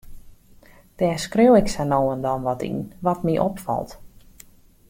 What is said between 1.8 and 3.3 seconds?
no en dan wat yn, wat